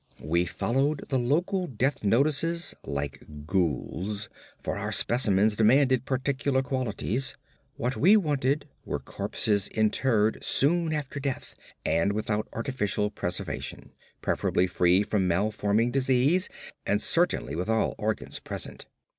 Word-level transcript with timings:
We 0.23 0.45
followed 0.47 1.09
the 1.09 1.19
local 1.19 1.67
death 1.67 2.03
notices 2.03 2.73
like 2.83 3.21
ghouls, 3.45 4.29
for 4.59 4.75
our 4.75 4.91
specimens 4.91 5.55
demanded 5.55 6.05
particular 6.07 6.63
qualities. 6.63 7.35
What 7.75 7.95
we 7.97 8.17
wanted 8.17 8.67
were 8.83 8.97
corpses 8.97 9.67
interred 9.67 10.43
soon 10.43 10.91
after 10.91 11.19
death 11.19 11.53
and 11.85 12.13
without 12.13 12.47
artificial 12.51 13.11
preservation; 13.11 13.91
preferably 14.23 14.65
free 14.65 15.03
from 15.03 15.29
malforming 15.29 15.91
disease, 15.91 16.49
and 16.83 16.99
certainly 16.99 17.55
with 17.55 17.69
all 17.69 17.93
organs 17.99 18.39
present. 18.39 18.87